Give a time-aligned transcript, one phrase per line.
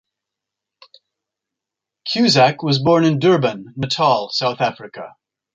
[2.11, 5.15] Cusack was born in Durban, Natal, South Africa.